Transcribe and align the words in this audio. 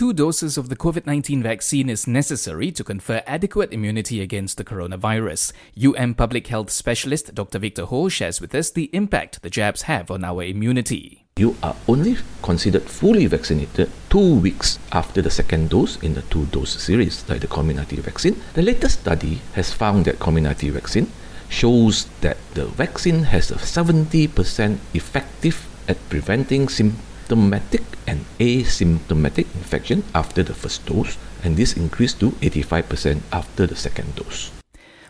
two 0.00 0.14
doses 0.14 0.56
of 0.56 0.70
the 0.70 0.76
COVID 0.76 1.04
19 1.04 1.42
vaccine 1.42 1.90
is 1.90 2.06
necessary 2.06 2.72
to 2.72 2.82
confer 2.82 3.22
adequate 3.26 3.70
immunity 3.70 4.22
against 4.22 4.56
the 4.56 4.64
coronavirus. 4.64 5.52
UM 5.76 6.14
Public 6.14 6.46
Health 6.46 6.70
Specialist 6.70 7.34
Dr. 7.34 7.58
Victor 7.58 7.84
Hoe 7.84 8.08
shares 8.08 8.40
with 8.40 8.54
us 8.54 8.70
the 8.70 8.88
impact 8.94 9.42
the 9.42 9.50
jabs 9.50 9.82
have 9.82 10.10
on 10.10 10.24
our 10.24 10.42
immunity. 10.42 11.26
You 11.36 11.54
are 11.62 11.76
only 11.86 12.16
considered 12.40 12.84
fully 12.84 13.26
vaccinated 13.26 13.90
two 14.08 14.36
weeks 14.36 14.78
after 14.90 15.20
the 15.20 15.28
second 15.28 15.68
dose 15.68 16.02
in 16.02 16.14
the 16.14 16.22
two 16.22 16.46
dose 16.46 16.82
series, 16.82 17.28
like 17.28 17.42
the 17.42 17.46
Comirnaty 17.46 17.98
vaccine. 17.98 18.40
The 18.54 18.62
latest 18.62 19.00
study 19.00 19.42
has 19.52 19.70
found 19.70 20.06
that 20.06 20.18
Comirnaty 20.18 20.70
vaccine 20.70 21.12
shows 21.50 22.06
that 22.22 22.38
the 22.54 22.64
vaccine 22.64 23.24
has 23.24 23.50
a 23.50 23.56
70% 23.56 24.78
effective 24.94 25.68
at 25.86 25.98
preventing 26.08 26.70
symptoms 26.70 27.09
symptomatic 27.30 27.82
and 28.08 28.24
asymptomatic 28.40 29.46
infection 29.54 30.02
after 30.16 30.42
the 30.42 30.52
first 30.54 30.84
dose, 30.86 31.16
and 31.44 31.56
this 31.56 31.76
increased 31.76 32.18
to 32.18 32.30
85% 32.42 33.20
after 33.32 33.66
the 33.68 33.76
second 33.76 34.16
dose. 34.16 34.50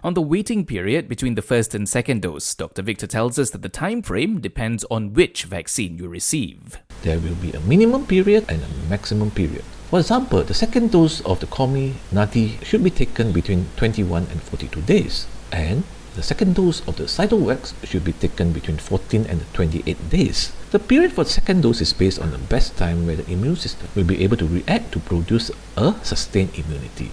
On 0.05 0.13
the 0.13 0.21
waiting 0.21 0.67
period 0.67 1.09
between 1.09 1.35
the 1.35 1.43
first 1.43 1.75
and 1.75 1.89
second 1.89 2.21
dose, 2.21 2.55
Dr. 2.55 2.83
Victor 2.83 3.07
tells 3.07 3.39
us 3.39 3.51
that 3.51 3.63
the 3.63 3.71
time 3.71 4.03
frame 4.03 4.41
depends 4.41 4.85
on 4.91 5.15
which 5.15 5.45
vaccine 5.45 5.97
you 5.97 6.09
receive. 6.09 6.79
There 7.03 7.19
will 7.19 7.37
be 7.37 7.53
a 7.53 7.61
minimum 7.61 8.07
period 8.07 8.45
and 8.49 8.63
a 8.63 8.91
maximum 8.91 9.31
period. 9.31 9.65
For 9.89 9.99
example, 9.99 10.43
the 10.43 10.55
second 10.55 10.93
dose 10.93 11.21
of 11.23 11.41
the 11.41 11.47
Comirnaty 11.47 12.63
should 12.65 12.85
be 12.85 12.91
taken 12.91 13.33
between 13.33 13.67
21 13.77 14.27
and 14.31 14.43
42 14.43 14.83
days, 14.83 15.27
and 15.53 15.85
the 16.17 16.23
second 16.23 16.59
dose 16.59 16.83
of 16.89 16.97
the 16.97 17.05
Sinovac 17.05 17.71
should 17.87 18.03
be 18.03 18.13
taken 18.13 18.51
between 18.51 18.79
14 18.79 19.27
and 19.31 19.47
28 19.55 20.11
days. 20.11 20.51
The 20.71 20.79
period 20.79 21.13
for 21.13 21.23
the 21.23 21.31
second 21.31 21.63
dose 21.63 21.81
is 21.81 21.93
based 21.93 22.19
on 22.19 22.33
the 22.33 22.43
best 22.51 22.77
time 22.77 23.07
where 23.07 23.15
the 23.15 23.31
immune 23.31 23.57
system 23.57 23.87
will 23.95 24.05
be 24.05 24.25
able 24.25 24.37
to 24.39 24.47
react 24.47 24.91
to 24.93 24.99
produce 24.99 25.51
a 25.77 25.95
sustained 26.03 26.51
immunity. 26.59 27.13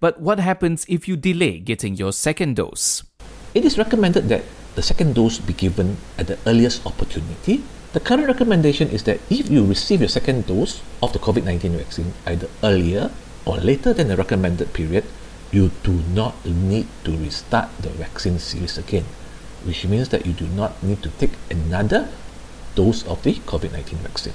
But 0.00 0.20
what 0.20 0.40
happens 0.40 0.84
if 0.88 1.08
you 1.08 1.16
delay 1.16 1.58
getting 1.58 1.96
your 1.96 2.12
second 2.12 2.56
dose? 2.56 3.02
It 3.54 3.64
is 3.64 3.78
recommended 3.78 4.28
that 4.28 4.44
the 4.76 4.82
second 4.82 5.16
dose 5.16 5.38
be 5.40 5.52
given 5.52 5.96
at 6.18 6.28
the 6.28 6.38
earliest 6.46 6.84
opportunity. 6.84 7.64
The 7.94 8.00
current 8.00 8.28
recommendation 8.28 8.90
is 8.90 9.02
that 9.04 9.18
if 9.32 9.48
you 9.48 9.64
receive 9.64 10.00
your 10.00 10.12
second 10.12 10.46
dose 10.46 10.82
of 11.02 11.12
the 11.12 11.18
COVID 11.18 11.44
19 11.44 11.80
vaccine 11.80 12.12
either 12.26 12.46
earlier 12.62 13.10
or 13.46 13.56
later 13.56 13.96
than 13.96 14.08
the 14.08 14.16
recommended 14.16 14.72
period, 14.76 15.04
you 15.50 15.70
do 15.82 15.92
not 16.12 16.44
need 16.44 16.86
to 17.04 17.16
restart 17.16 17.70
the 17.78 17.88
vaccine 17.90 18.38
series 18.38 18.76
again, 18.76 19.04
which 19.64 19.86
means 19.86 20.10
that 20.10 20.26
you 20.26 20.32
do 20.32 20.46
not 20.48 20.82
need 20.82 21.02
to 21.02 21.10
take 21.10 21.32
another 21.50 22.08
dose 22.74 23.06
of 23.06 23.22
the 23.22 23.34
COVID 23.34 23.72
19 23.72 23.98
vaccine. 24.00 24.34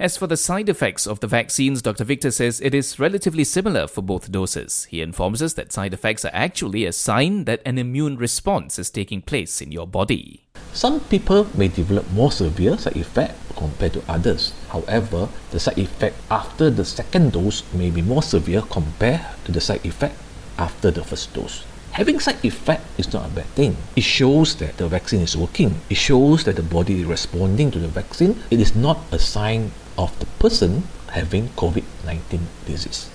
As 0.00 0.16
for 0.16 0.28
the 0.28 0.36
side 0.36 0.68
effects 0.68 1.08
of 1.08 1.18
the 1.18 1.26
vaccines, 1.26 1.82
Dr. 1.82 2.04
Victor 2.04 2.30
says 2.30 2.60
it 2.60 2.72
is 2.72 3.00
relatively 3.00 3.42
similar 3.42 3.88
for 3.88 4.00
both 4.00 4.30
doses. 4.30 4.84
He 4.84 5.02
informs 5.02 5.42
us 5.42 5.54
that 5.54 5.72
side 5.72 5.92
effects 5.92 6.24
are 6.24 6.30
actually 6.32 6.84
a 6.84 6.92
sign 6.92 7.46
that 7.46 7.62
an 7.66 7.78
immune 7.78 8.16
response 8.16 8.78
is 8.78 8.90
taking 8.90 9.22
place 9.22 9.60
in 9.60 9.72
your 9.72 9.88
body. 9.88 10.47
Some 10.78 11.00
people 11.10 11.50
may 11.58 11.66
develop 11.66 12.06
more 12.14 12.30
severe 12.30 12.78
side 12.78 12.94
effects 12.94 13.34
compared 13.58 13.94
to 13.94 14.02
others. 14.06 14.54
However, 14.70 15.26
the 15.50 15.58
side 15.58 15.76
effect 15.76 16.14
after 16.30 16.70
the 16.70 16.84
second 16.84 17.32
dose 17.32 17.66
may 17.74 17.90
be 17.90 18.00
more 18.00 18.22
severe 18.22 18.62
compared 18.62 19.26
to 19.42 19.50
the 19.50 19.60
side 19.60 19.84
effect 19.84 20.14
after 20.56 20.92
the 20.92 21.02
first 21.02 21.34
dose. 21.34 21.66
Having 21.98 22.20
side 22.20 22.44
effect 22.44 22.86
is 22.96 23.12
not 23.12 23.26
a 23.26 23.34
bad 23.34 23.50
thing. 23.58 23.74
It 23.96 24.06
shows 24.06 24.54
that 24.62 24.76
the 24.76 24.86
vaccine 24.86 25.22
is 25.22 25.36
working. 25.36 25.82
It 25.90 25.98
shows 25.98 26.44
that 26.44 26.54
the 26.54 26.62
body 26.62 27.02
is 27.02 27.10
responding 27.10 27.72
to 27.72 27.80
the 27.80 27.90
vaccine. 27.90 28.38
It 28.48 28.60
is 28.60 28.76
not 28.76 29.02
a 29.10 29.18
sign 29.18 29.72
of 29.98 30.14
the 30.20 30.30
person 30.38 30.86
having 31.10 31.48
COVID 31.58 31.82
19 32.06 32.46
disease. 32.66 33.10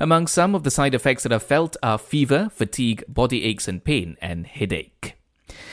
Among 0.00 0.28
some 0.28 0.54
of 0.54 0.64
the 0.64 0.70
side 0.72 0.94
effects 0.94 1.24
that 1.24 1.32
are 1.36 1.44
felt 1.44 1.76
are 1.82 1.98
fever, 1.98 2.48
fatigue, 2.48 3.04
body 3.06 3.44
aches 3.44 3.68
and 3.68 3.84
pain, 3.84 4.16
and 4.22 4.46
headache. 4.46 5.20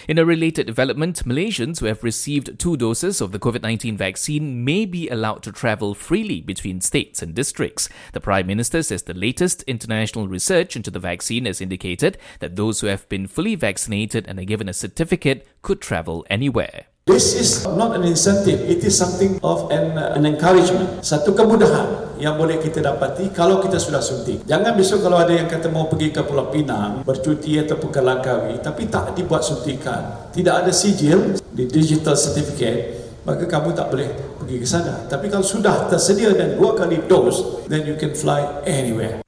In 0.10 0.18
a 0.18 0.26
related 0.26 0.66
development, 0.66 1.22
Malaysians 1.24 1.80
who 1.80 1.86
have 1.86 2.04
received 2.04 2.58
two 2.58 2.76
doses 2.76 3.22
of 3.22 3.32
the 3.32 3.38
COVID 3.38 3.62
19 3.62 3.96
vaccine 3.96 4.66
may 4.66 4.88
be 4.88 5.08
allowed 5.08 5.44
to 5.44 5.52
travel 5.52 5.94
freely 5.94 6.42
between 6.42 6.82
states 6.82 7.22
and 7.22 7.36
districts. 7.36 7.90
The 8.14 8.20
Prime 8.20 8.48
Minister 8.48 8.82
says 8.82 9.04
the 9.04 9.14
latest 9.14 9.62
international 9.68 10.28
research 10.28 10.76
into 10.76 10.90
the 10.90 10.98
vaccine 10.98 11.46
has 11.46 11.62
indicated 11.62 12.18
that 12.40 12.56
those 12.56 12.82
who 12.82 12.88
have 12.88 13.08
been 13.08 13.28
fully 13.28 13.54
vaccinated 13.54 14.26
and 14.28 14.40
are 14.40 14.50
given 14.50 14.68
a 14.68 14.74
certificate 14.74 15.46
could 15.62 15.80
travel 15.80 16.26
anywhere. 16.28 16.86
This 17.06 17.36
is 17.36 17.68
not 17.68 17.96
an 17.96 18.02
incentive, 18.02 18.62
it 18.62 18.84
is 18.84 18.98
something 18.98 19.40
of 19.44 19.70
an, 19.70 19.96
uh, 19.96 20.14
an 20.18 20.26
encouragement. 20.26 21.06
Satu 21.06 21.38
kemudahan 21.38 22.09
yang 22.20 22.36
boleh 22.36 22.60
kita 22.60 22.84
dapati 22.84 23.32
kalau 23.32 23.64
kita 23.64 23.80
sudah 23.80 24.04
suntik. 24.04 24.44
Jangan 24.44 24.76
besok 24.76 25.08
kalau 25.08 25.18
ada 25.18 25.32
yang 25.32 25.48
kata 25.48 25.72
mau 25.72 25.88
pergi 25.88 26.12
ke 26.12 26.22
Pulau 26.28 26.52
Pinang, 26.52 27.02
bercuti 27.08 27.56
ataupun 27.58 27.90
ke 27.90 28.02
Langkawi, 28.04 28.60
tapi 28.60 28.92
tak 28.92 29.16
dibuat 29.16 29.42
suntikan. 29.42 30.30
Tidak 30.36 30.52
ada 30.52 30.70
sijil 30.70 31.40
di 31.40 31.64
digital 31.66 32.20
certificate, 32.20 33.16
maka 33.24 33.48
kamu 33.48 33.72
tak 33.72 33.88
boleh 33.88 34.12
pergi 34.36 34.58
ke 34.60 34.68
sana. 34.68 35.08
Tapi 35.08 35.32
kalau 35.32 35.48
sudah 35.48 35.88
tersedia 35.88 36.36
dan 36.36 36.60
dua 36.60 36.76
kali 36.76 37.00
dos, 37.08 37.64
then 37.72 37.88
you 37.88 37.96
can 37.96 38.12
fly 38.12 38.44
anywhere. 38.68 39.24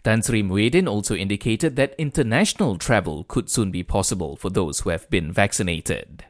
Tan 0.00 0.24
Sri 0.24 0.40
Muhyiddin 0.40 0.88
also 0.88 1.12
indicated 1.12 1.76
that 1.76 1.92
international 2.00 2.80
travel 2.80 3.24
could 3.28 3.52
soon 3.52 3.68
be 3.68 3.84
possible 3.84 4.32
for 4.36 4.48
those 4.48 4.80
who 4.80 4.88
have 4.88 5.04
been 5.12 5.28
vaccinated. 5.28 6.24